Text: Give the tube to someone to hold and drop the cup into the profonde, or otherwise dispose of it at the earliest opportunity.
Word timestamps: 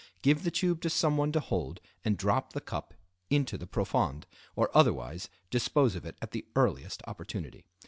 Give 0.23 0.41
the 0.41 0.49
tube 0.49 0.81
to 0.81 0.89
someone 0.89 1.31
to 1.33 1.39
hold 1.39 1.79
and 2.03 2.17
drop 2.17 2.53
the 2.53 2.59
cup 2.59 2.95
into 3.29 3.55
the 3.55 3.67
profonde, 3.67 4.25
or 4.55 4.75
otherwise 4.75 5.29
dispose 5.51 5.93
of 5.95 6.05
it 6.07 6.17
at 6.23 6.31
the 6.31 6.47
earliest 6.55 7.03
opportunity. 7.07 7.67